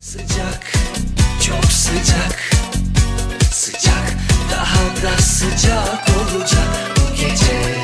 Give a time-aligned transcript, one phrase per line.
[0.00, 0.72] Sıcak,
[1.46, 2.50] çok sıcak.
[3.52, 4.16] Sıcak,
[4.52, 7.76] daha da sıcak olacak bu gece.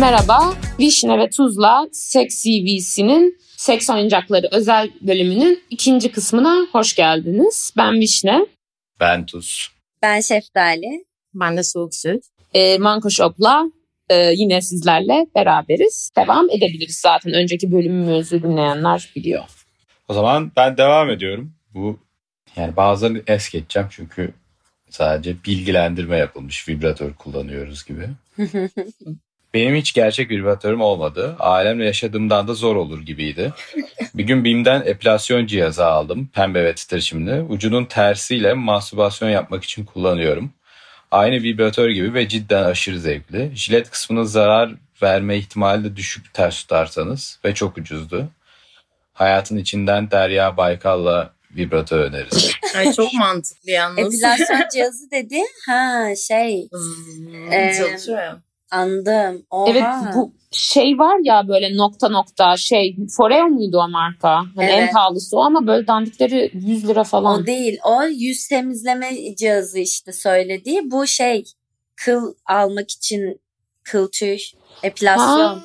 [0.00, 7.72] Merhaba, Vişne ve Tuzla Sex CV'sinin Seks Oyuncakları özel bölümünün ikinci kısmına hoş geldiniz.
[7.76, 8.46] Ben Vişne.
[9.00, 9.70] Ben Tuz.
[10.02, 11.04] Ben Şeftali.
[11.34, 12.24] Ben de soğuk süt.
[12.54, 13.64] E, Manko Shop'la
[14.10, 16.10] e, yine sizlerle beraberiz.
[16.16, 17.32] Devam edebiliriz zaten.
[17.32, 19.44] Önceki bölümümüzü dinleyenler biliyor.
[20.08, 21.52] O zaman ben devam ediyorum.
[21.74, 21.98] Bu
[22.56, 24.32] yani bazılarını es geçeceğim çünkü
[24.90, 28.08] sadece bilgilendirme yapılmış vibratör kullanıyoruz gibi.
[29.54, 31.36] Benim hiç gerçek vibratörüm olmadı.
[31.38, 33.52] Ailemle yaşadığımdan da zor olur gibiydi.
[34.14, 36.28] Bir gün BİM'den epilasyon cihazı aldım.
[36.34, 37.42] Pembe ve titreşimli.
[37.42, 40.52] Ucunun tersiyle mastürbasyon yapmak için kullanıyorum.
[41.10, 43.52] Aynı vibratör gibi ve cidden aşırı zevkli.
[43.54, 48.28] Jilet kısmına zarar verme ihtimali de düşük ters tutarsanız ve çok ucuzdu.
[49.14, 52.50] Hayatın içinden Derya Baykal'la vibratör öneririz.
[52.76, 53.98] Ay çok mantıklı yalnız.
[54.14, 55.38] Epilasyon cihazı dedi.
[55.66, 58.42] Ha şey Hmm, çalışıyor ya.
[58.70, 59.46] andım.
[59.50, 59.70] Oha.
[59.70, 59.84] Evet
[60.14, 64.28] bu şey var ya böyle nokta nokta şey Foreo muydu o marka?
[64.56, 64.92] Hani en Evet.
[64.92, 67.42] pahalısı o ama böyle dandikleri 100 lira falan.
[67.42, 67.78] O değil.
[67.84, 70.90] O yüz temizleme cihazı işte söylediği.
[70.90, 71.44] Bu şey
[72.04, 73.40] kıl almak için
[73.84, 74.38] kıl tüy
[74.82, 75.58] epilasyon.
[75.58, 75.64] Ha.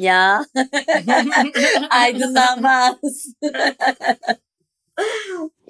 [0.00, 0.44] Ya.
[1.90, 2.96] Aydınlanmaz.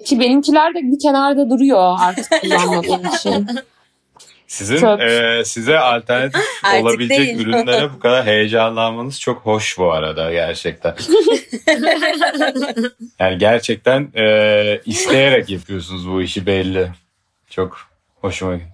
[0.05, 3.47] Ki benimkiler de bir kenarda duruyor artık kullanmadığım için.
[4.47, 5.01] Sizin Çöp.
[5.01, 7.39] e, size alternatif Artık olabilecek değil.
[7.47, 10.95] ürünlere bu kadar heyecanlanmanız çok hoş bu arada gerçekten.
[13.19, 16.91] yani gerçekten e, isteyerek yapıyorsunuz bu işi belli.
[17.49, 17.77] Çok
[18.21, 18.73] hoşuma gitti.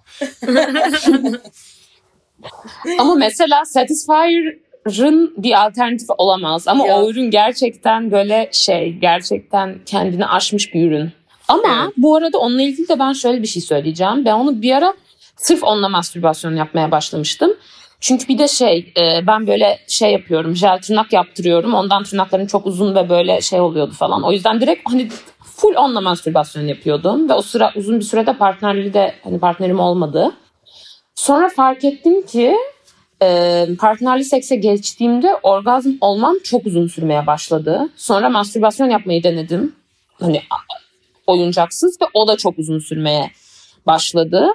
[3.00, 6.68] Ama mesela Satisfyer'ın bir alternatifi olamaz.
[6.68, 6.98] Ama Yok.
[7.00, 11.12] o ürün gerçekten böyle şey, gerçekten kendini aşmış bir ürün.
[11.48, 11.94] Ama Evet.
[11.98, 14.26] bu arada onunla ilgili de ben şöyle bir şey söyleyeceğim.
[14.26, 14.94] Ben onu bir ara
[15.36, 17.52] sırf onunla mastürbasyon yapmaya başlamıştım.
[18.00, 21.74] Çünkü bir de şey e, ben böyle şey yapıyorum jel tırnak yaptırıyorum.
[21.74, 24.24] Ondan tırnaklarım çok uzun ve böyle şey oluyordu falan.
[24.24, 25.10] O yüzden direkt hani
[25.44, 27.30] full onunla mastürbasyon yapıyordum.
[27.30, 30.32] Ve o sıra uzun bir sürede partnerli de hani partnerim olmadı.
[31.20, 32.56] Sonra fark ettim ki
[33.22, 37.90] e, partnerli sekse geçtiğimde orgazm olmam çok uzun sürmeye başladı.
[37.96, 39.76] Sonra mastürbasyon yapmayı denedim.
[40.20, 40.42] Hani
[41.28, 43.32] oyuncaksız ve o da çok uzun sürmeye
[43.86, 44.48] başladı.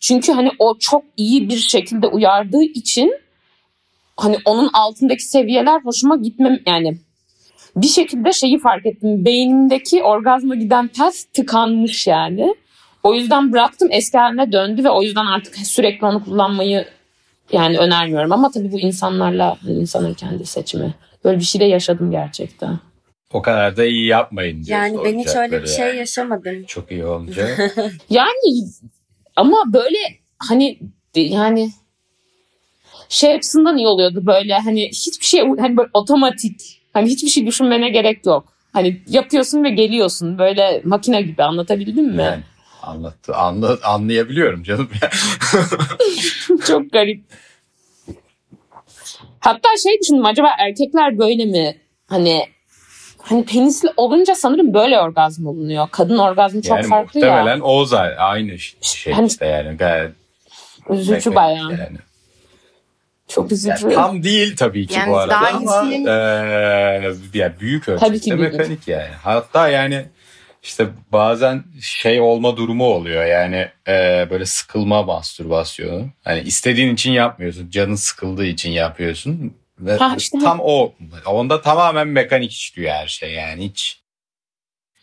[0.00, 3.14] Çünkü hani o çok iyi bir şekilde uyardığı için
[4.16, 6.98] hani onun altındaki seviyeler hoşuma gitmem yani
[7.76, 9.24] bir şekilde şeyi fark ettim.
[9.24, 12.54] Beynimdeki orgazma giden pes tıkanmış yani.
[13.02, 16.84] O yüzden bıraktım eski haline döndü ve o yüzden artık sürekli onu kullanmayı
[17.52, 18.32] yani önermiyorum.
[18.32, 20.94] Ama tabii bu insanlarla hani insanın kendi seçimi.
[21.24, 22.78] Böyle bir şey de yaşadım gerçekten.
[23.32, 24.78] O kadar da iyi yapmayın diyor.
[24.78, 25.98] yani ben hiç öyle bir şey yani.
[25.98, 26.64] yaşamadım.
[26.64, 27.48] Çok iyi olunca.
[28.10, 28.68] Yani
[29.36, 29.98] ama böyle
[30.38, 30.78] hani
[31.14, 31.70] yani
[33.08, 37.88] şey açısından iyi oluyordu böyle hani hiçbir şey hani böyle otomatik hani hiçbir şey düşünmene
[37.88, 38.52] gerek yok.
[38.72, 42.22] Hani yapıyorsun ve geliyorsun böyle makine gibi anlatabildim mi?
[42.22, 42.42] yani
[42.88, 44.90] anlattı, anla, anlayabiliyorum canım.
[46.66, 47.24] Çok garip.
[49.40, 51.78] Hatta şey düşündüm acaba erkekler böyle mi?
[52.06, 52.48] Hani
[53.18, 55.88] hani penisli olunca sanırım böyle orgazm olunuyor.
[55.90, 57.26] Kadın orgazmı çok yani farklı ya.
[57.26, 60.10] muhtemelen o zaten aynı şey Hani- işte yani gayet
[60.90, 61.70] Üzücü bayağı.
[61.72, 61.98] yani.
[63.28, 63.68] Çok üzücü.
[63.84, 68.18] Yani tam değil tabii ki Yani bu arada daha ama eee, yani büyük Tabii ölçüde
[68.18, 69.10] ki mekanik yani.
[69.22, 70.04] Hatta yani
[70.68, 76.06] işte bazen şey olma durumu oluyor yani eee, böyle sıkılma mastürbasyonu.
[76.24, 77.70] Hani istediğin için yapmıyorsun.
[77.70, 79.54] Canın sıkıldığı için yapıyorsun.
[79.78, 80.38] Ve Ha, işte.
[80.38, 80.92] tam o.
[81.26, 84.00] Onda tamamen mekanik işliyor her şey yani hiç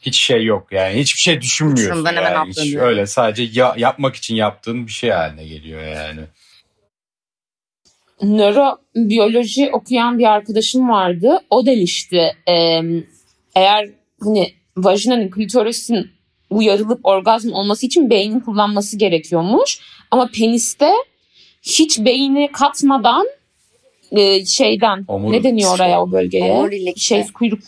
[0.01, 2.49] hiç şey yok yani hiçbir şey düşünmüyorsun Ucundan hemen yani.
[2.49, 6.21] Hiç öyle sadece ya- yapmak için yaptığın bir şey haline geliyor yani.
[8.21, 11.39] nörobiyoloji okuyan bir arkadaşım vardı.
[11.49, 12.81] O demişti e,
[13.55, 13.89] eğer
[14.23, 16.11] hani vajinanın klitorisin
[16.49, 19.79] uyarılıp orgazm olması için beynin kullanması gerekiyormuş.
[20.11, 20.91] Ama peniste
[21.61, 23.27] hiç beyni katmadan
[24.11, 25.43] e, şeyden Omurilik.
[25.43, 26.51] ne deniyor oraya o bölgeye?
[26.51, 26.97] Omurilik.
[26.97, 27.59] Şey kuyruk.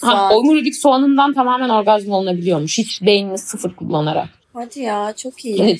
[0.00, 2.78] Ha, omurilik soğanından tamamen orgazm olunabiliyormuş.
[2.78, 4.28] Hiç beynini sıfır kullanarak.
[4.52, 5.58] Hadi ya çok iyi.
[5.58, 5.78] Yani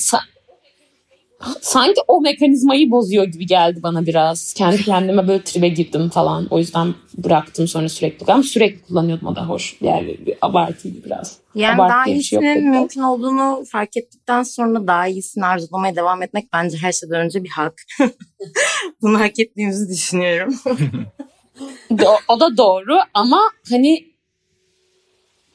[1.61, 4.55] sanki o mekanizmayı bozuyor gibi geldi bana biraz.
[4.55, 6.47] Kendi kendime böyle tribe girdim falan.
[6.51, 8.33] O yüzden bıraktım sonra sürekli.
[8.33, 9.77] Ama sürekli kullanıyordum o da hoş.
[9.81, 11.37] Yani bir abartıydı biraz.
[11.55, 12.65] Yani Abart daha şey iyisinin dedi.
[12.65, 17.51] mümkün olduğunu fark ettikten sonra daha iyisini arzulamaya devam etmek bence her şeyden önce bir
[17.51, 17.75] hak.
[19.03, 20.55] Bunu hak ettiğimizi düşünüyorum.
[21.91, 23.41] O, o da doğru ama
[23.71, 24.10] hani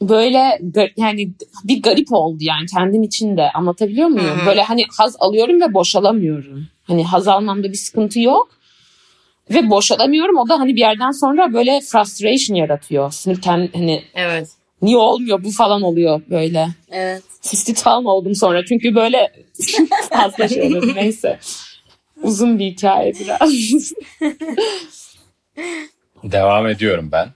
[0.01, 0.59] böyle
[0.97, 1.31] yani
[1.63, 4.39] bir garip oldu yani kendim için de anlatabiliyor muyum?
[4.41, 4.45] Hı.
[4.45, 6.67] Böyle hani haz alıyorum ve boşalamıyorum.
[6.83, 8.49] Hani haz almamda bir sıkıntı yok.
[9.49, 13.11] Ve boşalamıyorum o da hani bir yerden sonra böyle frustration yaratıyor.
[13.11, 14.49] Sinirken hani Evet.
[14.81, 16.67] niye olmuyor bu falan oluyor böyle.
[16.91, 17.23] Evet.
[17.41, 19.31] Sistit falan oldum sonra çünkü böyle
[20.09, 21.39] fazla şey oluyordu neyse.
[22.23, 23.51] Uzun bir hikaye biraz.
[26.23, 27.29] Devam ediyorum ben.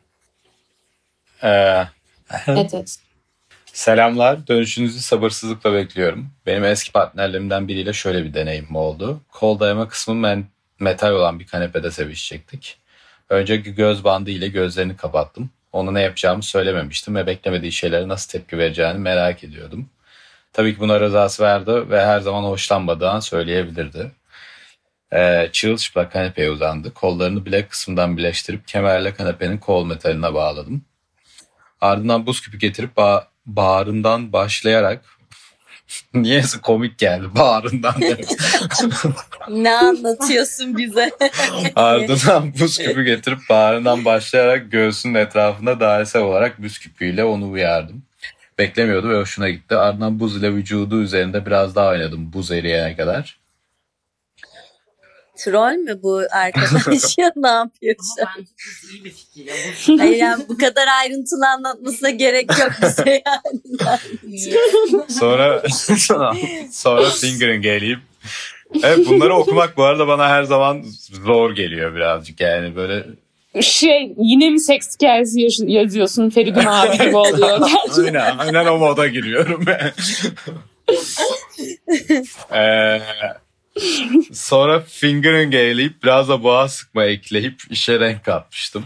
[1.44, 1.84] Ee,
[2.48, 3.00] evet.
[3.74, 4.48] Selamlar.
[4.48, 6.30] Dönüşünüzü sabırsızlıkla bekliyorum.
[6.46, 9.22] Benim eski partnerlerimden biriyle şöyle bir deneyimim oldu.
[9.32, 10.44] Kol dayama kısmı
[10.80, 12.78] metal olan bir kanepede sevişecektik.
[13.30, 15.50] Önce göz bandı ile gözlerini kapattım.
[15.72, 19.90] Ona ne yapacağımı söylememiştim ve beklemediği şeylere nasıl tepki vereceğini merak ediyordum.
[20.54, 24.12] Tabii ki buna rızası verdi ve her zaman hoşlanmadığı an söyleyebilirdi.
[25.14, 26.94] Ee, çırılçıplak kanepeye uzandı.
[26.94, 30.86] Kollarını bilek kısmından birleştirip kemerle kanepenin kol metaline bağladım.
[31.82, 35.06] Ardından buz küpü getirip ba- bağrından başlayarak
[36.14, 37.96] Niyeyse komik geldi bağrından.
[39.50, 41.12] Ne anlatıyorsun bize?
[41.76, 48.04] Ardından buz küpü getirip bağrından başlayarak göğsünün etrafında dairesel olarak buz küpüyle onu uyardım.
[48.58, 49.76] Beklemiyordu ve hoşuna gitti.
[49.76, 53.39] Ardından buz ile vücudu üzerinde biraz daha oynadım buz eriyene kadar.
[55.40, 58.34] Troll mü bu arkadaş ya ne yapıyor şu an?
[58.38, 58.52] Bence
[58.84, 59.46] bu iyi bir fikir.
[59.46, 59.56] Ya.
[59.88, 65.04] Bu Hayır yani bu kadar ayrıntılı anlatmasına gerek yok bize yani.
[65.10, 65.64] Sonra
[66.72, 68.00] sonra fingering geleyim.
[68.84, 70.84] Evet bunları okumak bu arada bana her zaman
[71.26, 73.06] zor geliyor birazcık yani böyle
[73.62, 77.62] Şey yine mi seks hikayesi yazıyorsun Feridun abi gibi oluyor.
[77.98, 79.92] Aynen, aynen o moda giriyorum ben.
[82.58, 83.02] Ee,
[84.34, 88.86] sonra fingering eleyip biraz da boğa sıkma ekleyip işe renk katmıştım.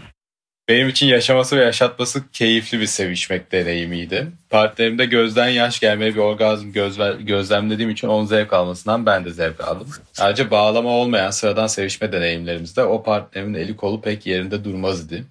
[0.68, 4.26] Benim için yaşaması ve yaşatması keyifli bir sevişmek deneyimiydi.
[4.50, 9.60] Partnerimde gözden yaş gelmeye bir orgazm gözle- gözlemlediğim için onun zevk almasından ben de zevk
[9.60, 9.88] aldım.
[10.20, 15.24] Ayrıca bağlama olmayan sıradan sevişme deneyimlerimizde o partnerimin eli kolu pek yerinde durmaz idi.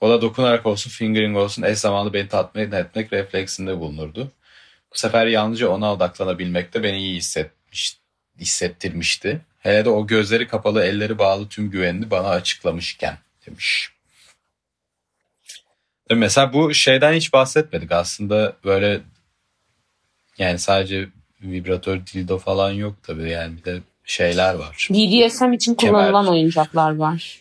[0.00, 4.32] O da dokunarak olsun fingering olsun eş zamanlı beni tatmin etmek refleksinde bulunurdu.
[4.94, 7.96] Bu sefer yalnızca ona odaklanabilmek de beni iyi hissetmiş,
[8.40, 9.40] hissettirmişti.
[9.58, 13.90] Hele de o gözleri kapalı elleri bağlı tüm güvenini bana açıklamışken demiş.
[16.10, 19.00] Mesela bu şeyden hiç bahsetmedik aslında böyle
[20.38, 21.08] yani sadece
[21.42, 24.88] vibratör dildo falan yok tabii yani bir de şeyler var.
[24.90, 26.36] BDSM için kullanılan Kemer.
[26.38, 27.40] oyuncaklar var.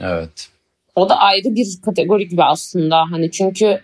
[0.00, 0.48] Evet.
[0.94, 3.10] O da ayrı bir kategori gibi aslında.
[3.10, 3.80] Hani çünkü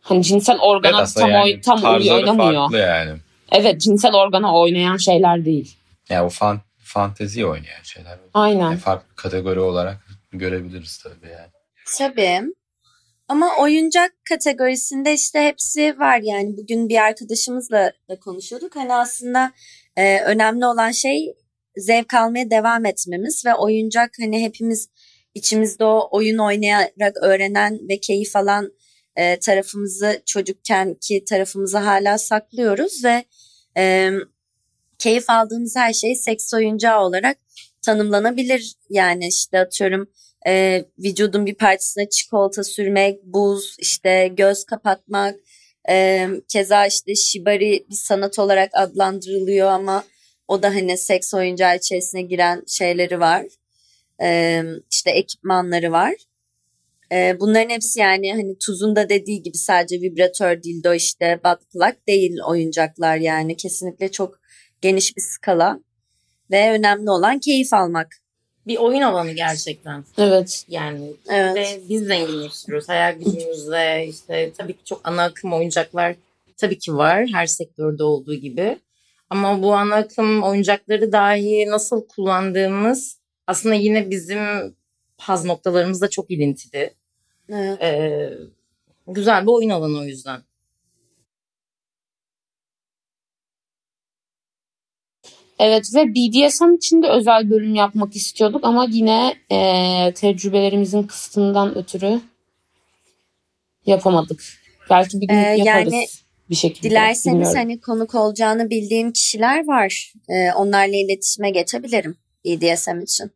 [0.00, 2.62] hani cinsel Evet organa aslında tam, yani oy, tam tarzları oynamıyor.
[2.62, 3.18] farklı yani.
[3.52, 5.76] Evet cinsel organa oynayan şeyler değil.
[6.08, 8.18] Yani o fan, fantezi oynayan şeyler.
[8.34, 8.60] Aynen.
[8.60, 11.50] Yani farklı kategori olarak görebiliriz tabii yani.
[11.98, 12.52] Tabii.
[13.28, 18.76] Ama oyuncak kategorisinde işte hepsi var yani bugün bir arkadaşımızla da konuşuyorduk.
[18.76, 19.52] Hani aslında
[19.96, 21.34] e, önemli olan şey
[21.76, 24.88] zevk almaya devam etmemiz ve oyuncak hani hepimiz
[25.34, 28.72] içimizde o oyun oynayarak öğrenen ve keyif alan
[29.16, 33.24] e, tarafımızı çocukken ki tarafımızı hala saklıyoruz ve
[33.76, 34.10] e,
[34.98, 37.36] keyif aldığımız her şey seks oyuncağı olarak
[37.82, 38.74] tanımlanabilir.
[38.90, 40.08] Yani işte atıyorum
[40.46, 45.36] e, vücudun bir parçasına çikolata sürmek, buz, işte göz kapatmak,
[45.88, 50.04] e, keza işte shibari bir sanat olarak adlandırılıyor ama
[50.48, 53.46] o da hani seks oyuncağı içerisine giren şeyleri var.
[54.22, 56.14] E, işte ekipmanları var.
[57.12, 62.06] E, bunların hepsi yani hani Tuz'un da dediği gibi sadece vibratör, dildo işte butt plug
[62.08, 64.38] değil oyuncaklar yani kesinlikle çok
[64.80, 65.80] geniş bir skala
[66.50, 68.08] ve önemli olan keyif almak.
[68.66, 70.04] bir oyun alanı gerçekten.
[70.18, 70.64] Evet.
[70.68, 71.56] Yani Evet.
[71.56, 72.88] ve biz zenginleştiriyoruz.
[72.88, 76.16] Hayal gücümüzle işte tabii ki çok ana akım oyuncaklar
[76.56, 78.78] tabii ki var her sektörde olduğu gibi.
[79.30, 84.76] Ama bu ana akım oyuncakları dahi nasıl kullandığımız aslında yine bizim
[85.18, 86.94] haz noktalarımızla çok ilintili.
[87.48, 87.82] Evet.
[87.82, 88.32] Ee,
[89.06, 90.42] güzel bir oyun alanı o yüzden.
[95.58, 102.20] Evet ve BDSM için de özel bölüm yapmak istiyorduk ama yine eee, tecrübelerimizin kısıtından ötürü
[103.86, 104.44] yapamadık.
[104.90, 106.06] Belki bir gün Ee, yaparız yani
[106.50, 106.90] bir şekilde.
[106.90, 107.56] Dilerseniz bilmiyorum.
[107.56, 110.12] hani konuk olacağını bildiğim kişiler var.
[110.28, 113.30] Ee, onlarla iletişime geçebilirim BDSM için.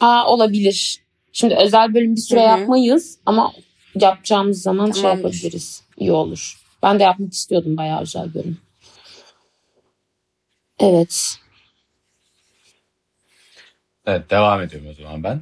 [0.00, 1.00] Aa, olabilir.
[1.32, 2.58] Şimdi özel bölüm bir süre Hı hı.
[2.58, 3.52] yapmayız ama
[3.94, 5.24] yapacağımız zaman şey Tamamdır.
[5.24, 5.82] yapabiliriz.
[5.96, 6.60] İyi olur.
[6.82, 8.58] Ben de yapmak istiyordum bayağı özel bölüm.
[10.80, 11.36] Evet.
[14.06, 15.40] Evet devam ediyorum o zaman ben.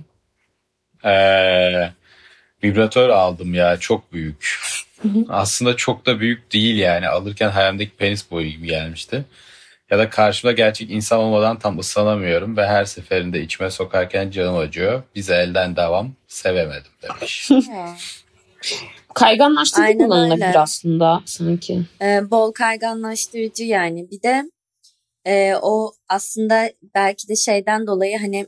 [1.10, 1.92] Ee,
[2.64, 4.60] Vibratör aldım ya çok büyük.
[5.28, 9.24] Aslında çok da büyük değil yani alırken hayalimdeki penis boyu gibi gelmişti.
[9.90, 15.02] Ya da karşımda gerçek insan olmadan tam ıslanamıyorum ve her seferinde içime sokarken canım acıyor.
[15.14, 17.50] Bize elden devam sevemedim demiş.
[19.14, 20.58] Kayganlaştırıcı Aynen kullanılabilir öyle.
[20.58, 21.82] aslında sanki.
[22.02, 24.10] Ee, bol kayganlaştırıcı yani.
[24.10, 24.50] Bir de
[25.24, 28.46] e, o aslında belki de şeyden dolayı hani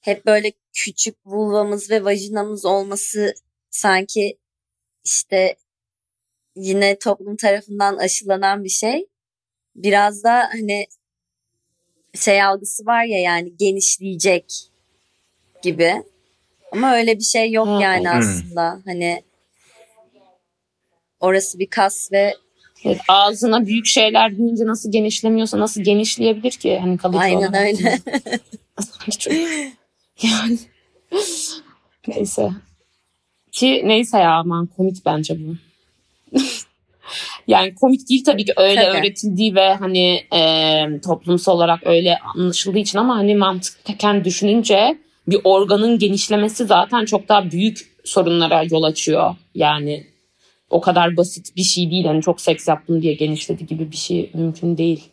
[0.00, 3.34] hep böyle küçük vulvamız ve vajinamız olması
[3.70, 4.38] sanki
[5.04, 5.56] işte
[6.56, 9.06] yine toplum tarafından aşılanan bir şey.
[9.76, 10.86] Biraz da hani
[12.14, 14.44] şey algısı var ya yani genişleyecek
[15.62, 16.02] gibi.
[16.72, 18.18] Ama öyle bir şey yok yani Hmm.
[18.18, 18.80] aslında.
[18.84, 19.22] Hani
[21.20, 22.34] orası bir kas ve
[22.84, 26.78] Evet, ağzına büyük şeyler girince nasıl genişlemiyorsa nasıl genişleyebilir ki?
[26.78, 27.66] Hani kalıcı aynen olarak.
[27.66, 27.98] öyle.
[30.22, 30.58] Yani
[32.08, 32.50] neyse.
[33.52, 35.56] Ki neyse ya aman komik bence bu.
[37.48, 38.98] Yani komik değil tabii ki öyle Tabii.
[38.98, 45.98] öğretildiği ve hani e, toplumsal olarak öyle anlaşıldığı için ama hani mantıken düşününce bir organın
[45.98, 49.34] genişlemesi zaten çok daha büyük sorunlara yol açıyor.
[49.54, 50.06] Yani
[50.70, 52.04] o kadar basit bir şey değil.
[52.04, 55.08] Hani çok seks yaptım diye genişledi gibi bir şey mümkün değil.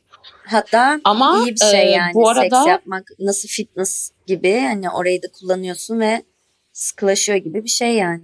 [0.46, 4.90] Hatta Ama iyi bir şey e, yani bu arada seks yapmak nasıl fitness gibi hani
[4.90, 6.24] orayı da kullanıyorsun ve
[6.74, 8.24] sıkılaşıyor gibi bir şey yani.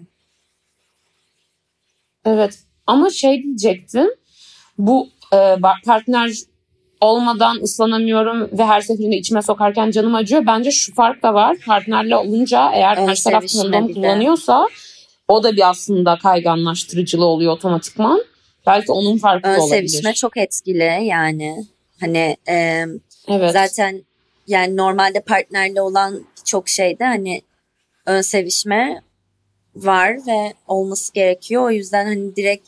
[2.25, 4.08] Evet ama şey diyecektim.
[4.77, 6.32] Bu e, partner
[7.01, 10.46] olmadan ıslanamıyorum ve her seferinde içime sokarken canım acıyor.
[10.46, 11.58] Bence şu fark da var.
[11.65, 14.68] Partnerle olunca eğer Ön karşı taraf kondom kullanıyorsa
[15.27, 18.24] o da bir aslında kayganlaştırıcılığı oluyor otomatikman.
[18.68, 19.88] Belki onun farkı Ön da olabilir.
[19.88, 21.65] sevişme çok etkili yani.
[22.00, 22.86] Hani e,
[23.27, 23.51] Evet.
[23.54, 24.04] zaten
[24.48, 27.42] yani normalde partnerle olan çok şeyde hani
[28.06, 29.01] ön sevişme
[29.75, 31.63] var ve olması gerekiyor.
[31.63, 32.68] O yüzden hani direkt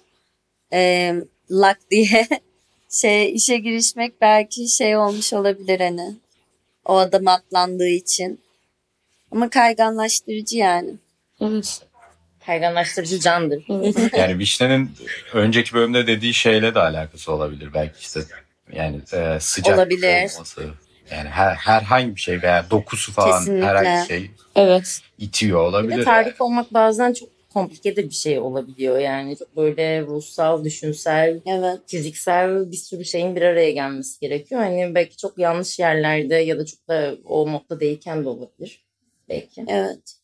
[0.74, 1.14] e,
[1.52, 2.28] lak diye
[2.90, 6.16] şey işe girişmek belki şey olmuş olabilir hani.
[6.86, 8.40] O adam atlandığı için.
[9.32, 10.90] Ama kayganlaştırıcı yani.
[11.42, 11.82] Evet.
[12.46, 13.64] Kayganlaştırıcı candır.
[14.18, 14.92] Yani Vişne'nin
[15.34, 18.20] önceki bölümde dediği şeyle de alakası olabilir belki işte.
[18.74, 20.32] Yani e, sıcak Olabilir.
[20.36, 20.70] olması.
[21.12, 23.66] Yani her, herhangi bir şey veya dokusu falan Kesinlikle.
[23.68, 25.00] herhangi bir şey evet.
[25.18, 25.98] itiyor Bir olabilir.
[25.98, 29.38] de tarih olmak bazen çok komplike de bir şey olabiliyor yani.
[29.38, 31.80] Çok böyle ruhsal, düşünsel, Evet.
[31.88, 34.62] fiziksel bir sürü şeyin bir araya gelmesi gerekiyor.
[34.62, 38.86] Hani belki çok yanlış yerlerde ya da çok da o modda değilken de olabilir.
[39.30, 39.66] Belki.
[39.68, 40.18] Evet.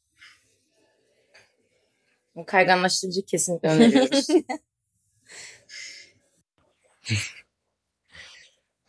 [2.48, 4.28] Kayganlaştırıcı kesinlikle öneriyoruz.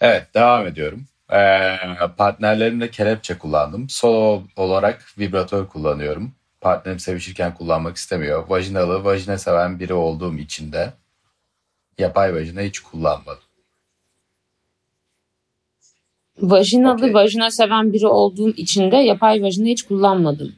[0.01, 1.07] Evet devam ediyorum.
[1.33, 1.77] Ee,
[2.17, 3.89] partnerlerimle kelepçe kullandım.
[3.89, 6.35] Solo olarak vibratör kullanıyorum.
[6.65, 8.49] Partnerim sevişirken kullanmak istemiyor.
[8.49, 10.93] Vajinalı, vajina seven biri olduğum için de
[11.99, 13.43] yapay vajina hiç kullanmadım.
[16.39, 17.15] Vajinalı Okey.
[17.15, 20.55] vajina seven biri olduğum için de yapay vajina hiç kullanmadım.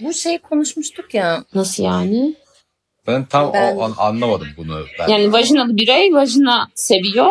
[0.00, 1.44] Bu şeyi konuşmuştuk ya.
[1.54, 2.34] Nasıl yani?
[3.06, 4.84] Ben tam Ben- o an anlamadım bunu.
[4.98, 5.08] Ben.
[5.08, 7.30] Yani vajinalı birey vajina seviyor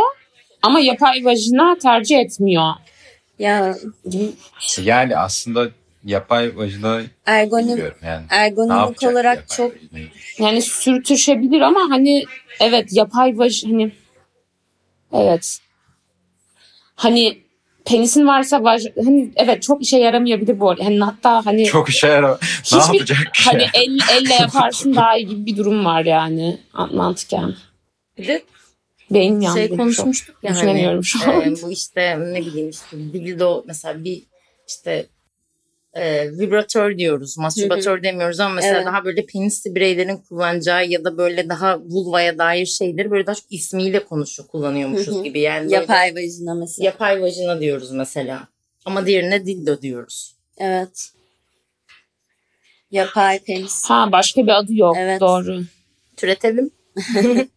[0.62, 2.74] ama yapay vajina tercih etmiyor.
[3.39, 3.75] Ya
[4.83, 5.69] Yani aslında
[6.08, 8.26] yapay vajina ergonom bilmiyorum yani.
[8.32, 10.08] Ne ergonomik olarak çok vajinayı?
[10.40, 12.24] Yani sürtüşebilir ama hani
[12.60, 13.92] evet yapay vaj hani
[15.14, 15.60] evet
[16.96, 17.42] hani
[17.86, 20.86] penisin varsa vaj hani evet çok işe yaramayabilir bu arada.
[20.86, 22.38] Hani hatta hani Çok işe yarar.
[22.74, 23.18] Ne yapacak?
[23.46, 26.58] hani el, elle yaparsın daha iyi gibi bir durum var yani
[26.92, 27.56] mantıken.
[28.18, 28.44] Bir de
[29.12, 29.60] Beyin yandı.
[29.60, 31.42] şey konuşmuştuk ya hani, Düşünemiyorum şu an.
[31.42, 34.24] e, bu işte ne bileyim işte dildo mesela bir
[34.68, 35.06] işte
[35.98, 38.86] e, vibratör diyoruz, mastürbatör demiyoruz ama mesela Evet.
[38.86, 43.51] daha böyle penisli bireylerin kullanacağı ya da böyle daha vulvaya dair şeyleri böyle daha çok
[43.51, 45.39] ismiyle konuşuyor, kullanıyormuşuz gibi.
[45.39, 46.86] Yani böyle yapay vajina mesela.
[46.86, 48.48] yapay vajina diyoruz mesela.
[48.86, 50.36] Ama diğerine dildo diyoruz.
[50.58, 51.12] Evet.
[52.92, 53.86] Yapay penis.
[53.86, 54.96] Ha başka bir adı yok.
[55.00, 55.22] Evet.
[55.22, 55.62] Doğru.
[56.18, 56.72] Türetelim.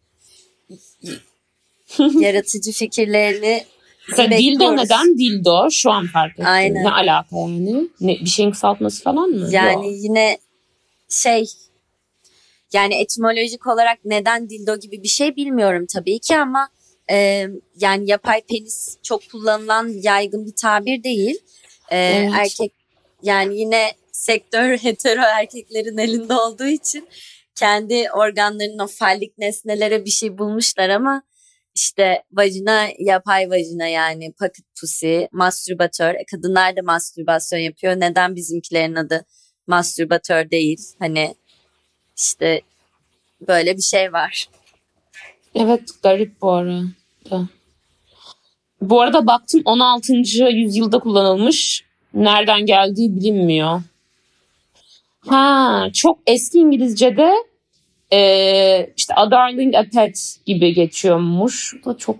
[2.20, 3.64] Yaratıcı fikirlerini
[4.10, 4.78] Mesela dildo bekliyoruz.
[4.78, 5.70] neden dildo?
[5.70, 6.46] Şu an fark ettim.
[6.48, 6.84] Aynen.
[6.84, 7.88] Ne alaka yani?
[8.00, 9.48] Ne, bir şeyin kısaltması falan mı?
[9.50, 9.96] Yani Yok.
[10.04, 10.38] yine
[11.08, 11.46] şey
[12.72, 16.68] yani etimolojik olarak neden dildo gibi bir şey bilmiyorum tabii ki ama
[17.10, 17.46] e,
[17.80, 21.38] yani yapay penis çok kullanılan yaygın bir tabir değil.
[21.90, 22.30] E, Evet.
[22.34, 22.72] Erkek
[23.22, 27.08] yani yine sektör hetero erkeklerin elinde olduğu için
[27.54, 31.22] kendi organlarının o fallik nesnelere bir şey bulmuşlar ama
[31.74, 36.14] işte vajina yapay vajina yani pocket pussy, mastürbatör.
[36.14, 38.00] E, kadınlar da mastürbasyon yapıyor.
[38.00, 39.24] Neden bizimkilerin adı
[39.66, 40.80] mastürbatör değil?
[40.98, 41.34] Hani
[42.16, 42.60] İşte
[43.48, 44.48] böyle bir şey var.
[45.54, 47.48] Evet garip bu arada.
[48.80, 50.12] Bu arada baktım 16.
[50.50, 51.84] yüzyılda kullanılmış.
[52.14, 53.82] Nereden geldiği bilinmiyor.
[55.26, 57.32] Ha, çok eski İngilizce'de
[58.12, 61.74] e, işte a darling a pet gibi geçiyormuş.
[61.84, 62.16] Bu da çok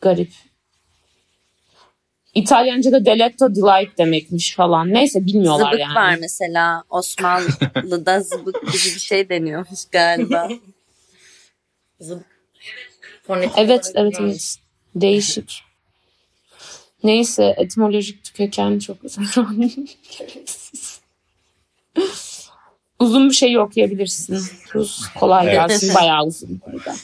[0.00, 0.32] garip.
[2.34, 4.92] İtalyanca'da deletto delight demekmiş falan.
[4.92, 5.94] Neyse bilmiyorlar Zıbık yani.
[5.94, 6.84] var mesela.
[6.90, 10.48] Osmanlı'da zıbık gibi bir şey deniyormuş galiba.
[13.26, 14.56] Fonetik Evet, evet, evet.
[14.94, 15.62] Değişik.
[17.04, 19.02] Neyse etimolojik köken çok
[20.18, 21.00] Gereksiz.
[22.98, 24.40] uzun bir şey okuyabilirsin.
[24.68, 25.54] Tuz kolay Evet.
[25.54, 25.94] gelsin.
[25.94, 26.96] Bayağı uzun bu arada.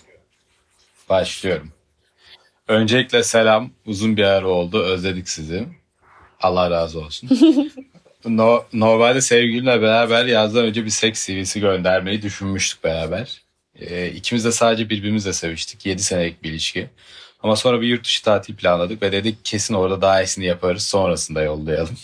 [1.09, 1.73] Başlıyorum.
[2.69, 3.71] Öncelikle selam.
[3.87, 4.83] Uzun bir ara oldu.
[4.83, 5.67] Özledik sizi.
[6.41, 7.31] Allah razı olsun.
[8.25, 13.43] No, normalde sevgilimle beraber yazdan önce bir seks CV'si göndermeyi düşünmüştük beraber.
[13.81, 15.87] Ee, ikimiz de sadece birbirimizle seviştik.
[15.87, 16.89] 7 senelik bir ilişki.
[17.43, 21.43] Ama sonra bir yurt dışı tatil planladık ve dedik kesin orada daha iyisini yaparız sonrasında
[21.43, 21.97] yollayalım.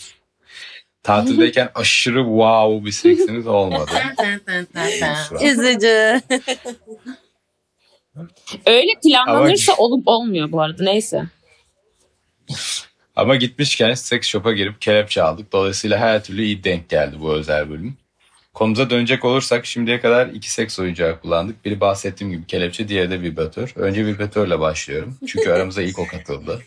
[1.06, 3.90] Tatildeyken aşırı wow bir seksimiz olmadı.
[5.44, 6.20] Üzücü.
[8.66, 10.82] Öyle planlanırsa olup olmuyor bu arada.
[10.84, 11.24] Neyse.
[13.16, 15.52] Ama gitmişken seks shop'a girip kelepçe aldık.
[15.52, 17.96] Dolayısıyla her türlü iyi denk geldi bu özel bölüm.
[18.54, 21.64] Konumuza dönecek olursak şimdiye kadar iki seks oyuncağı kullandık.
[21.64, 23.72] Biri bahsettiğim gibi kelepçe, diğeri de vibratör.
[23.76, 25.18] Önce vibratörle başlıyorum.
[25.26, 26.62] Çünkü aramıza ilk o katıldı.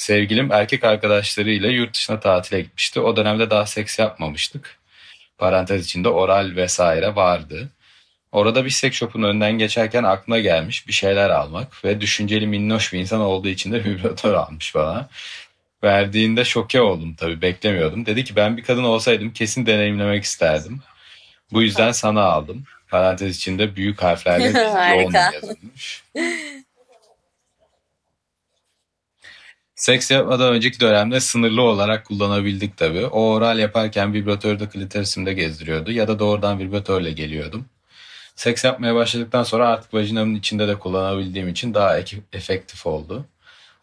[0.00, 3.00] Sevgilim erkek arkadaşlarıyla yurt dışına tatile gitmişti.
[3.00, 4.78] O dönemde daha seks yapmamıştık.
[5.38, 7.68] Parantez içinde oral vesaire vardı.
[8.32, 12.98] Orada bir seks shop'un önünden geçerken aklına gelmiş bir şeyler almak ve düşünceli minnoş bir
[12.98, 15.08] insan olduğu için de vibratör almış bana.
[15.84, 18.06] Verdiğinde şoke oldum tabii beklemiyordum.
[18.06, 20.80] Dedi ki ben bir kadın olsaydım kesin deneyimlemek isterdim.
[21.52, 22.64] Bu yüzden sana aldım.
[22.88, 24.44] Parantez içinde büyük harflerle
[25.00, 26.02] yoğun yazılmış.
[29.80, 33.06] Seks yapmadan önceki dönemde sınırlı olarak kullanabildik tabii.
[33.06, 37.64] O oral yaparken vibratörü de klitorisimde gezdiriyordu ya da doğrudan vibratörle geliyordum.
[38.36, 43.24] Seks yapmaya başladıktan sonra artık vajinamın içinde de kullanabildiğim için daha ek- efektif oldu.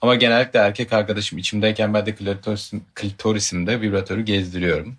[0.01, 4.97] Ama genellikle erkek arkadaşım içimdeyken ben de klitorisim, klitorisimde vibratörü gezdiriyorum.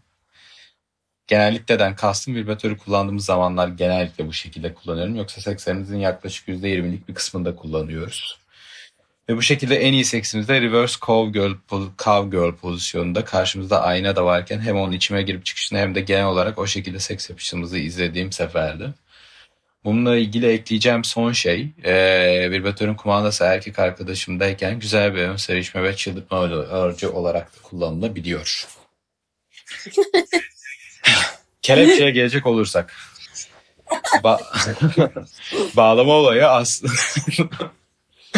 [1.27, 5.17] Genellikle kastım vibratörü kullandığımız zamanlar genellikle bu şekilde kullanıyorum.
[5.17, 8.39] Yoksa sekslerimizin yaklaşık %20'lik bir kısmında kullanıyoruz.
[9.29, 11.53] Ve bu şekilde en iyi seksimizde reverse cowgirl,
[11.99, 16.59] cowgirl pozisyonunda karşımızda ayna da varken hem onun içime girip çıkışını hem de genel olarak
[16.59, 18.95] o şekilde seks yapışımızı izlediğim seferdi.
[19.85, 25.97] Bununla ilgili ekleyeceğim son şey, ee, vibratörün kumandası erkek arkadaşımdayken güzel bir ön sevişme ve
[25.97, 28.69] çıldırtma aracı olarak da kullanılabiliyor.
[31.63, 32.95] Kelepçeye gelecek olursak.
[34.25, 34.41] Ba-
[35.77, 36.93] Bağlama olayı aslında...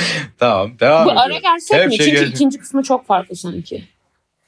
[0.38, 1.42] tamam devam Bu ara ediyorum.
[1.42, 1.76] gelsek mi?
[1.82, 3.84] Kelepçeye Çünkü gelecek- ikinci kısmı çok farklı sanki.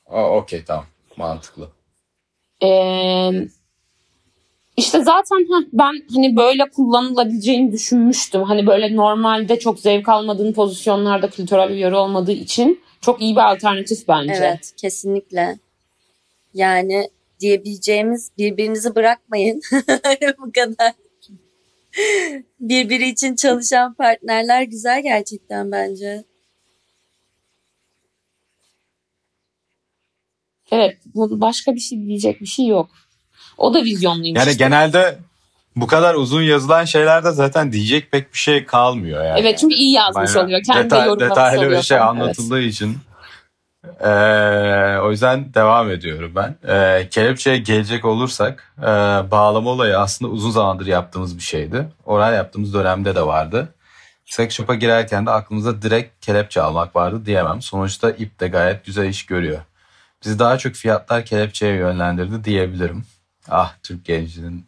[0.07, 0.87] Aa, Okey tamam
[1.17, 1.69] mantıklı.
[2.63, 3.31] Ee,
[4.77, 8.43] işte zaten heh, ben hani böyle kullanılabileceğini düşünmüştüm.
[8.43, 14.09] Hani böyle normalde çok zevk almadığın pozisyonlarda klitoral uyarı olmadığı için çok iyi bir alternatif
[14.09, 14.35] bence.
[14.35, 15.59] Evet kesinlikle.
[16.55, 17.09] Yani
[17.41, 19.61] diyebileceğimiz birbirinizi bırakmayın.
[20.39, 20.93] Bu kadar.
[22.61, 26.25] Birbiri için çalışan partnerler güzel gerçekten bence.
[30.71, 32.91] Evet, başka bir şey diyecek bir şey yok.
[33.59, 34.39] O da vizyonluymuş.
[34.39, 34.65] Yani işte.
[34.65, 35.19] genelde
[35.77, 39.41] bu kadar uzun yazılan şeylerde zaten diyecek pek bir şey kalmıyor yani.
[39.41, 40.63] Evet çünkü iyi yazmış Bayağı oluyor.
[40.63, 41.79] Kendi de detay- yorumlamış detaylı oluyor.
[41.81, 42.17] bir şey falan.
[42.17, 42.99] anlatıldığı için.
[44.01, 46.57] Ee, o yüzden devam ediyorum ben.
[46.69, 48.87] Ee, kelepçeye gelecek olursak e,
[49.31, 51.89] bağlama olayı aslında uzun zamandır yaptığımız bir şeydi.
[52.05, 53.75] Oral yaptığımız dönemde de vardı.
[54.27, 57.63] Sex shop'a girerken de aklımızda direkt kelepçe almak vardı diyemem.
[57.63, 59.61] Sonuçta ip de gayet güzel iş görüyor.
[60.25, 63.05] Bizi daha çok fiyatlar kelepçeye yönlendirdi diyebilirim.
[63.49, 64.67] Ah Türk gencinin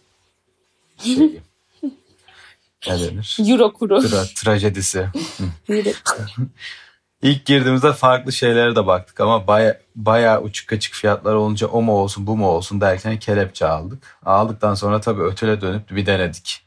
[0.98, 1.40] şeyi.
[2.88, 3.36] ne denir?
[3.48, 3.96] Euro kuru.
[3.98, 5.06] Tra- trajedisi.
[7.24, 11.92] İlk girdiğimizde farklı şeylere de baktık ama baya, bayağı uçuk kaçık fiyatlar olunca o mu
[11.92, 14.18] olsun bu mu olsun derken kelepçe aldık.
[14.24, 16.62] Aldıktan sonra tabii ötele dönüp bir denedik.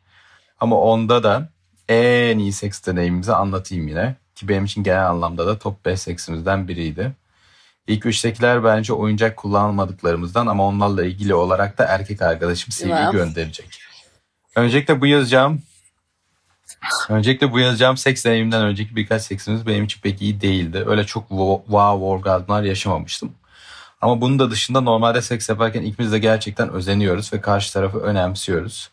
[0.59, 1.49] Ama onda da
[1.89, 4.15] en iyi seks deneyimimizi anlatayım yine.
[4.35, 7.11] Ki benim için genel anlamda da top 5 seksimizden biriydi.
[7.87, 13.17] İlk üçtekiler bence oyuncak kullanmadıklarımızdan ama onlarla ilgili olarak da erkek arkadaşım Wow.
[13.17, 13.79] gönderecek.
[14.55, 15.61] Öncelikle bu yazacağım
[17.09, 20.83] Öncelikle bu yazacağım seks deneyimden önceki birkaç seksimiz benim için pek iyi değildi.
[20.87, 23.31] Öyle çok wo- wow orgazmlar yaşamamıştım.
[24.01, 28.89] Ama bunun da dışında normalde seks yaparken ikimiz de gerçekten özeniyoruz ve karşı tarafı önemsiyoruz.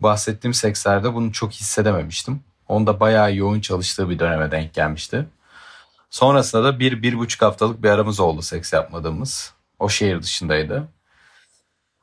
[0.00, 2.40] bahsettiğim sekslerde bunu çok hissedememiştim.
[2.68, 5.26] Onda bayağı yoğun çalıştığı bir döneme denk gelmişti.
[6.10, 9.54] Sonrasında da bir, bir buçuk haftalık bir aramız oldu seks yapmadığımız.
[9.78, 10.88] O şehir dışındaydı.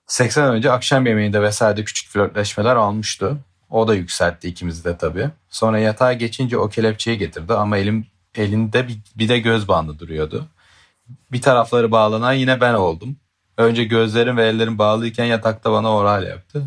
[0.07, 3.38] Seksten önce akşam yemeğinde vesaire küçük flörtleşmeler almıştı.
[3.71, 5.29] O da yükseltti ikimizi de tabii.
[5.49, 10.47] Sonra yatağa geçince o kelepçeyi getirdi ama elim elinde bir, bir de göz bandı duruyordu.
[11.31, 13.15] Bir tarafları bağlanan yine ben oldum.
[13.57, 16.63] Önce gözlerim ve ellerim bağlıyken yatakta bana oral yaptı.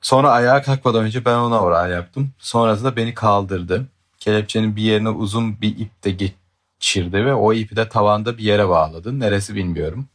[0.00, 2.30] Sonra ayağa kalkmadan önce ben ona oral yaptım.
[2.38, 3.86] Sonrasında beni kaldırdı.
[4.18, 8.68] Kelepçenin bir yerine uzun bir ip de geçirdi ve o ipi de tavanda bir yere
[8.68, 9.20] bağladı.
[9.20, 10.08] Neresi bilmiyorum.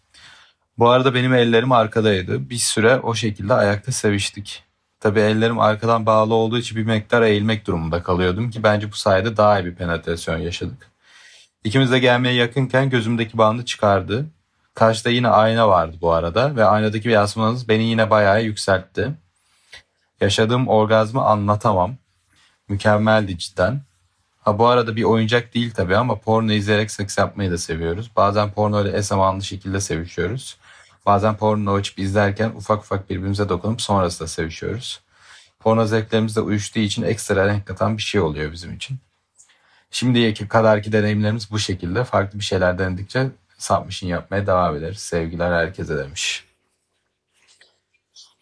[0.78, 2.50] Bu arada benim ellerim arkadaydı.
[2.50, 4.64] Bir süre o şekilde ayakta seviştik.
[5.04, 9.38] Tabii ellerim arkadan bağlı olduğu için bir miktar eğilmek durumunda kalıyordum ki bence bu sayede
[9.38, 10.92] daha iyi bir penetrasyon yaşadık.
[11.64, 14.26] İkimiz de gelmeye yakınken gözümdeki bandı çıkardı.
[14.74, 19.12] Karşıda yine ayna vardı bu arada ve aynadaki bir yansımanız beni yine bayağı yükseltti.
[20.22, 21.96] Yaşadığım orgazmı anlatamam.
[22.70, 23.82] Mükemmeldi cidden.
[24.42, 28.12] Ha bu arada bir oyuncak değil tabii ama porno izleyerek seks yapmayı da seviyoruz.
[28.16, 30.58] Bazen porno ile eş zamanlı şekilde sevişiyoruz.
[31.06, 35.02] Bazen porno açıp izlerken ufak ufak birbirimize dokunup sonrasında sevişiyoruz.
[35.60, 38.98] Porno zevklerimizle uyuştuğu için ekstra renk katan bir şey oluyor bizim için.
[39.92, 42.04] Şimdiye kadarki deneyimlerimiz bu şekilde.
[42.04, 45.00] Farklı bir şeyler denedikçe submission yapmaya devam ederiz.
[45.00, 46.46] Sevgiler herkese demiş.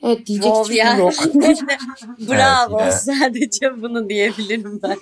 [0.03, 0.91] Evet diyecek Wow hiçbir ya.
[0.91, 1.13] şey yok.
[2.29, 2.79] Bravo.
[2.79, 4.97] yine- Sadece bunu diyebilirim ben.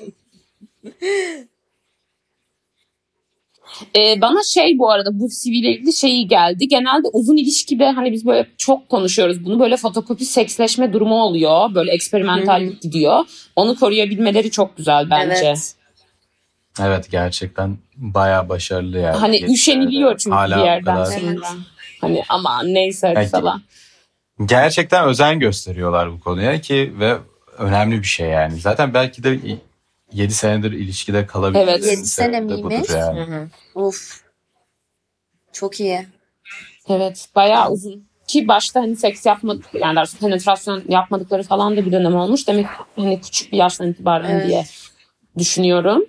[3.95, 6.67] Ee, bana şey bu arada bu CV ile ilgili şeyi geldi.
[6.67, 9.59] Genelde uzun ilişkide hani biz böyle çok konuşuyoruz bunu.
[9.59, 11.75] Böyle fotokopi seksleşme durumu oluyor.
[11.75, 13.25] Böyle eksperimentallik gidiyor.
[13.55, 15.45] Onu koruyabilmeleri çok güzel bence.
[15.45, 15.75] Evet.
[16.81, 19.17] Evet gerçekten bayağı başarılı yani.
[19.17, 21.47] Hani üşeniliyor çünkü Hala bir yerden kadar- sonra.
[22.01, 23.61] Hani ama neyse falan.
[24.45, 27.17] Gerçekten özen gösteriyorlar bu konuya ki ve
[27.57, 28.59] önemli bir şey yani.
[28.59, 29.39] Zaten belki de
[30.13, 31.67] 7 senedir ilişkide kalabilirler.
[31.67, 31.85] Evet.
[31.85, 32.89] Yedi sene miymiş?
[32.89, 33.19] Yani.
[33.19, 33.47] Hı hı.
[33.75, 34.23] Of.
[35.53, 36.05] Çok iyi.
[36.89, 38.09] Evet bayağı uzun.
[38.27, 42.47] Ki başta hani seks yapmadık yani daha penetrasyon yapmadıkları falan da bir dönem olmuş.
[42.47, 44.47] Demek ki hani küçük bir yaştan itibaren Evet.
[44.47, 44.65] diye
[45.37, 46.05] düşünüyorum.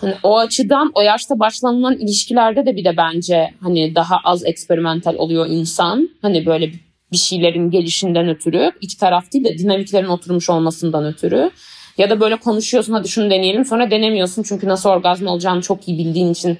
[0.00, 5.14] Hani o açıdan o yaşta başlanılan ilişkilerde de bir de bence hani daha az eksperimental
[5.14, 6.08] oluyor insan.
[6.22, 6.72] Hani böyle
[7.12, 11.50] bir şeylerin gelişinden ötürü iki taraf değil de dinamiklerin oturmuş olmasından ötürü.
[11.98, 15.98] Ya da böyle konuşuyorsun hadi şunu deneyelim sonra denemiyorsun çünkü nasıl orgazm olacağını çok iyi
[15.98, 16.58] bildiğin için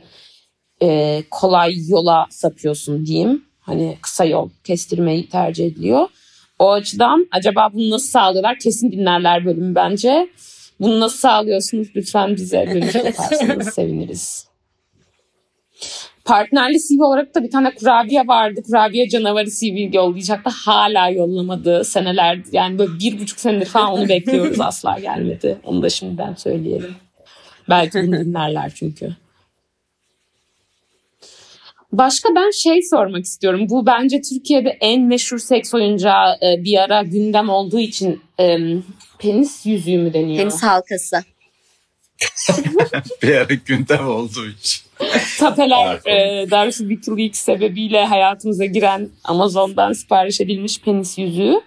[0.82, 3.44] e, kolay yola sapıyorsun diyeyim.
[3.60, 6.08] Hani kısa yol kestirmeyi tercih ediliyor.
[6.58, 8.58] O açıdan acaba bunu nasıl sağlıyorlar?
[8.58, 10.28] Kesin dinlerler bölümü bence.
[10.80, 11.88] Bunu nasıl sağlıyorsunuz?
[11.96, 14.51] Lütfen bize dönüş yaparsanız seviniriz.
[16.24, 18.62] Partnerli CV olarak da bir tane kurabiye vardı.
[18.66, 20.50] Kurabiye canavarı CV yollayacaktı.
[20.50, 21.84] Hala yollamadı.
[21.84, 24.60] Seneler yani böyle bir buçuk senedir falan onu bekliyoruz.
[24.60, 25.58] Asla gelmedi.
[25.64, 26.94] Onu da şimdiden söyleyelim.
[27.68, 29.16] Belki bunu dinlerler çünkü.
[31.92, 33.66] Başka ben şey sormak istiyorum.
[33.68, 38.58] Bu bence Türkiye'de en meşhur seks oyuncağı e, bir ara gündem olduğu için e,
[39.18, 40.38] penis yüzüğü mü deniyor?
[40.38, 41.16] Penis halkası.
[43.22, 44.82] Bir ara gündem olduğu için.
[45.38, 51.60] Tapeler, e, doğrusu Wikileaks sebebiyle hayatımıza giren Amazon'dan sipariş edilmiş penis yüzüğü.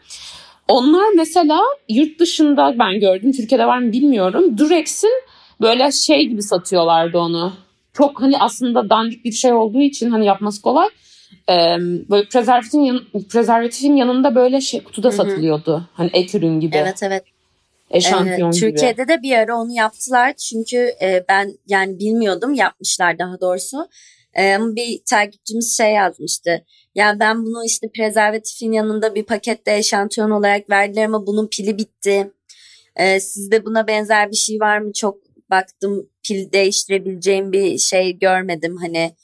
[0.68, 3.32] Onlar mesela yurt dışında ben gördüm.
[3.32, 4.58] Türkiye'de var mı bilmiyorum.
[4.58, 5.24] Durex'in
[5.62, 7.54] böyle şey gibi satıyorlardı onu.
[7.94, 10.88] Çok hani aslında dandik bir şey olduğu için hani yapması kolay.
[11.50, 11.54] Ee,
[12.10, 15.16] böyle prezervatifin, yan, prezervatifin yanında böyle şey kutuda Hı hı.
[15.16, 15.84] satılıyordu.
[15.94, 16.78] Hani ek ürün gibi.
[16.78, 17.24] Evet evet.
[17.92, 18.60] Eşantiyon Ee, gibi.
[18.60, 23.88] Türkiye'de de bir ara onu yaptılar çünkü e, ben yani bilmiyordum yapmışlar daha doğrusu.
[24.38, 26.66] E, bir takipçimiz şey yazmıştı.
[26.96, 32.32] Ya ben bunu işte prezervatifin yanında bir pakette eşantiyon olarak verdiler ama bunun pili bitti.
[32.96, 34.94] E, sizde buna benzer bir şey var mı?
[34.94, 35.18] Çok
[35.50, 39.16] baktım pil değiştirebileceğim bir şey görmedim hani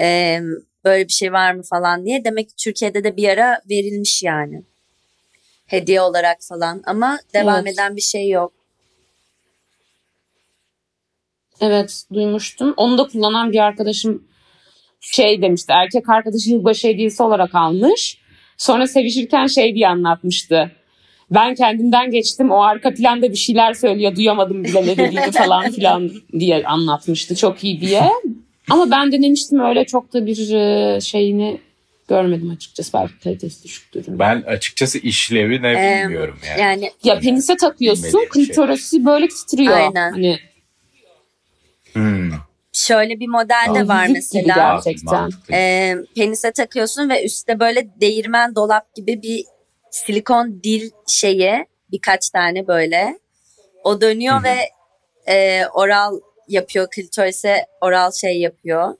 [0.00, 0.38] e,
[0.84, 2.24] böyle bir şey var mı falan diye.
[2.24, 4.62] Demek ki Türkiye'de de bir ara verilmiş yani
[5.70, 7.74] hediye olarak falan ama devam Evet.
[7.74, 8.52] eden bir şey yok.
[11.60, 12.74] Evet duymuştum.
[12.76, 14.24] Onu da kullanan bir arkadaşım
[15.00, 15.72] şey demişti.
[15.72, 18.18] Erkek arkadaşı yılbaşı hediyesi olarak almış.
[18.56, 20.72] Sonra sevişirken şey diye anlatmıştı.
[21.30, 22.50] Ben kendimden geçtim.
[22.50, 24.16] O arka planda bir şeyler söylüyor.
[24.16, 27.36] Duyamadım bile ne dediğini falan filan diye anlatmıştı.
[27.36, 28.02] Çok iyi diye.
[28.70, 31.60] Ama ben denemiştim öyle çok da bir e, şeyini
[32.10, 32.92] görmedim açıkçası.
[32.92, 34.04] Belki kalitesi düşüktür.
[34.08, 36.60] Ben açıkçası işlevi ne Ee, bilmiyorum yani.
[36.60, 38.04] Yani Ya penise takıyorsun.
[38.04, 38.44] Bilmediğim şey.
[38.44, 39.76] Klitorisi böyle titriyor.
[39.76, 40.10] Aynen.
[40.10, 40.38] Hani
[41.92, 42.30] Hmm.
[42.72, 44.80] şöyle bir model de var mesela.
[44.84, 45.30] gerçekten.
[45.52, 49.44] Ee, penise takıyorsun ve üstte böyle değirmen dolap gibi bir
[49.90, 53.18] silikon dil şeyi birkaç tane böyle.
[53.84, 54.44] O dönüyor Hı hı.
[54.44, 54.56] ve
[55.32, 56.88] e, oral yapıyor.
[56.90, 58.94] Klitoris'e oral şey yapıyor.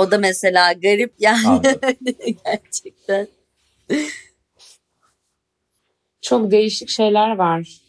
[0.00, 1.62] O da mesela garip yani
[2.44, 3.28] gerçekten.
[6.20, 7.80] Çok değişik şeyler var.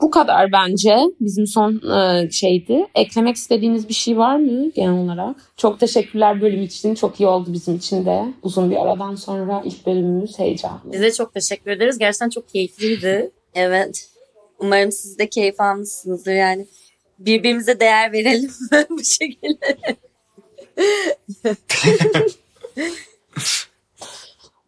[0.00, 2.86] Bu kadar bence bizim son e, şeydi.
[2.94, 5.36] Eklemek istediğiniz bir şey var mı genel olarak?
[5.56, 6.94] Çok teşekkürler bölüm için.
[6.94, 8.24] Çok iyi oldu bizim için de.
[8.42, 10.92] Uzun bir aradan sonra ilk bölümümüz heyecanlı.
[10.92, 11.98] Biz de çok teşekkür ederiz.
[11.98, 13.30] Gerçekten çok keyifliydi.
[13.54, 14.10] Evet.
[14.58, 16.66] Umarım siz de keyif almışsınızdır yani.
[17.18, 18.50] Birbirimize değer verelim
[18.90, 20.00] bu şekilde.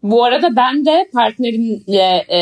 [0.02, 2.40] Bu arada ben de partnerimle e,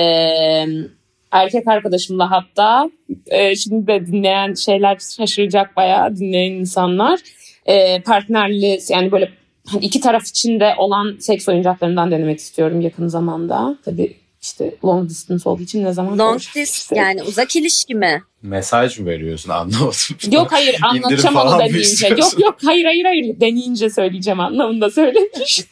[1.30, 2.90] erkek arkadaşımla hatta
[3.26, 7.20] e, şimdi de dinleyen şeyler şaşıracak bayağı dinleyen insanlar.
[7.66, 9.33] E, partnerli yani böyle
[9.80, 13.78] iki taraf içinde olan seks oyuncaklarından denemek istiyorum yakın zamanda.
[13.85, 18.22] Tabii işte long distance olduğu için ne zaman Long distance yani uzak ilişki mi?
[18.42, 19.92] Mesaj mı veriyorsun anlamadım.
[20.31, 22.09] Yok hayır anlatacağım onu deneyince.
[22.09, 25.64] Yok yok hayır hayır hayır deneyince söyleyeceğim anlamında söylemiş.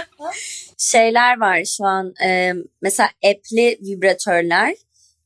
[0.78, 2.52] Şeyler var şu an e,
[2.82, 4.74] mesela app'li vibratörler.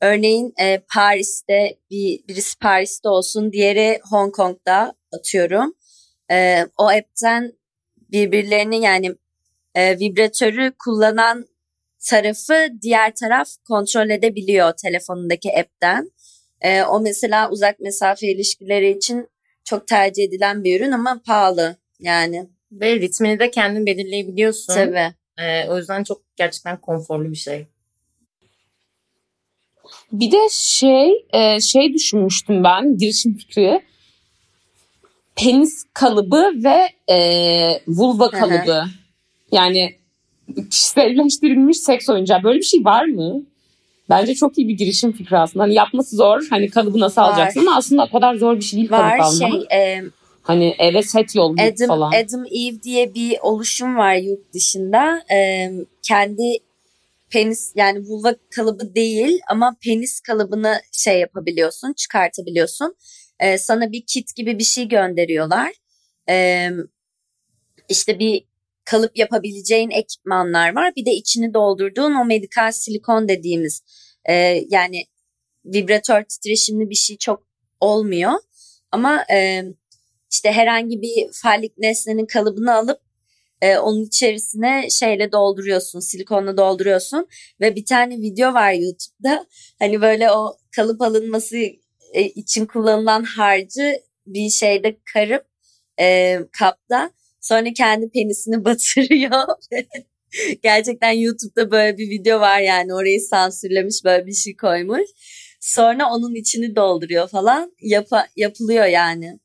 [0.00, 5.74] Örneğin e, Paris'te bir birisi Paris'te olsun, diğeri Hong Kong'da atıyorum.
[6.30, 7.52] E, o app'ten
[8.12, 9.14] birbirlerini yani
[9.74, 11.46] e, vibratörü kullanan
[12.11, 16.11] tarafı diğer taraf kontrol edebiliyor telefonundaki app'ten.
[16.61, 19.29] E, o mesela uzak mesafe ilişkileri için
[19.64, 22.49] çok tercih edilen bir ürün ama pahalı yani.
[22.73, 24.75] Ve ritmini de kendin belirleyebiliyorsun.
[24.75, 25.14] Tabii.
[25.38, 27.67] Ee, o yüzden çok gerçekten konforlu bir şey.
[30.12, 33.83] Bir de şey e, şey düşünmüştüm ben girişim fikri.
[35.37, 37.19] Penis kalıbı ve e,
[37.87, 38.31] vulva hı.
[38.31, 38.85] kalıbı.
[39.53, 39.99] Yani
[40.70, 42.42] kişiselleştirilmiş seks oyuncağı.
[42.42, 43.42] Böyle bir şey var mı?
[44.11, 45.62] Bence çok iyi bir girişim fikri aslında.
[45.64, 46.46] Hani yapması zor.
[46.50, 47.28] Hani kalıbı nasıl Var.
[47.28, 49.70] alacaksın ama aslında o kadar zor bir şey değil Var kalıp almak.
[49.70, 50.02] şey e,
[50.42, 52.09] Hani eve set yollayıp Adam, falan.
[52.12, 55.22] Adam Eve diye bir oluşum var yurt dışında.
[55.33, 55.70] Ee,
[56.02, 56.59] kendi
[57.30, 62.94] penis yani vulva kalıbı değil ama penis kalıbını şey yapabiliyorsun, çıkartabiliyorsun.
[63.40, 65.72] Ee, sana bir kit gibi bir şey gönderiyorlar.
[66.28, 66.70] Ee,
[67.88, 68.44] işte bir
[68.85, 70.92] kalıp yapabileceğin ekipmanlar var.
[70.97, 73.83] Bir de içini doldurduğun o medikal silikon dediğimiz
[74.25, 74.35] e,
[74.68, 75.05] yani
[75.64, 77.47] vibratör titreşimli bir şey çok
[77.81, 78.33] olmuyor.
[78.92, 79.62] Ama e,
[80.31, 83.01] işte herhangi bir fallik nesnenin kalıbını alıp
[83.62, 87.29] e, onun içerisine şeyle dolduruyorsun, silikonla dolduruyorsun
[87.61, 89.47] ve bir tane video var YouTube'da.
[89.79, 91.57] Hani böyle o kalıp alınması
[92.12, 95.47] e, için kullanılan harcı bir şeyde karıp
[96.01, 97.11] e, kapta
[97.44, 99.44] sonra kendi penisini batırıyor.
[100.62, 105.09] Gerçekten YouTube'da böyle bir video var yani orayı sansürlemiş böyle bir şey koymuş.
[105.61, 107.72] Sonra onun içini dolduruyor falan.
[107.80, 109.38] Yapa, yapılıyor yani.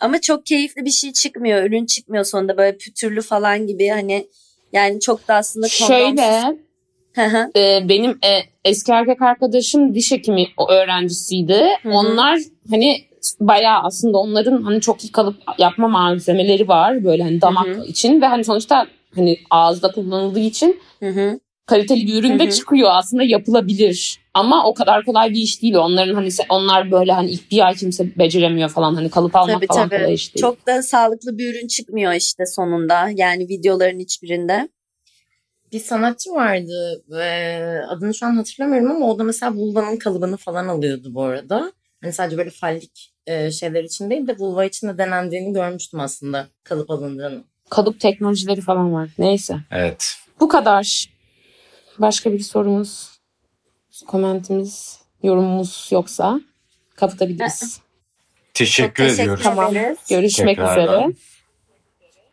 [0.00, 1.62] Ama çok keyifli bir şey çıkmıyor.
[1.62, 4.26] Ürün çıkmıyor sonunda böyle pütürlü falan gibi hani
[4.72, 5.68] yani çok da aslında.
[5.68, 6.58] Şöyle
[7.56, 8.30] e, benim e,
[8.64, 11.66] eski erkek arkadaşım diş hekimi öğrencisiydi.
[11.82, 11.92] Hı hı.
[11.92, 12.40] Onlar
[12.70, 13.04] hani
[13.40, 17.84] bayağı aslında onların hani çok iyi kalıp yapma malzemeleri var böyle hani damak Hı hı.
[17.84, 21.40] için ve hani sonuçta hani ağızda kullanıldığı için Hı hı.
[21.66, 24.20] kaliteli bir ürün de çıkıyor aslında yapılabilir.
[24.34, 25.74] Ama o kadar kolay bir iş değil.
[25.74, 29.66] Onların hani onlar böyle hani ilk bir ay kimse beceremiyor falan hani kalıp almak Tabii
[29.66, 30.00] falan tabii.
[30.00, 30.40] kolay iş değil.
[30.40, 33.08] Çok da sağlıklı bir ürün çıkmıyor işte sonunda.
[33.14, 34.68] Yani videoların hiçbirinde.
[35.72, 40.68] Bir sanatçı vardı ve adını şu an hatırlamıyorum ama o da mesela vulvanın kalıbını falan
[40.68, 41.72] alıyordu bu arada.
[42.02, 46.46] Hani sadece böyle fallik e, şeyler için değil de vulva için de denendiğini görmüştüm aslında
[46.64, 47.44] kalıp alındığını.
[47.70, 49.10] Kalıp teknolojileri falan var.
[49.18, 49.56] Neyse.
[49.70, 50.14] Evet.
[50.40, 51.14] Bu kadar.
[51.98, 53.10] Başka bir sorumuz,
[54.06, 56.40] komentimiz, yorumumuz yoksa
[56.96, 57.80] kapatabiliriz.
[58.54, 59.44] Teşekkür, teşekkür ediyoruz.
[59.44, 59.74] Tamam.
[60.10, 60.84] Görüşmek Tekrardan.
[61.10, 61.16] üzere.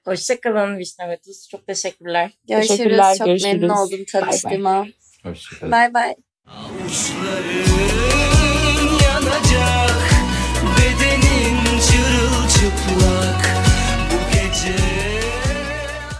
[0.05, 1.49] Hoşçakalın Vişne ve Tuz.
[1.49, 2.31] Çok teşekkürler.
[2.47, 2.77] Görüşürüz.
[2.77, 3.53] Teşekkürler, Çok görüşürüz.
[3.53, 4.21] memnun oldum Bay bay.
[4.21, 4.87] tanıştığıma.
[5.23, 5.71] Hoşçakalın.
[5.71, 6.15] Bay bay.
[12.61, 13.70] çıplak.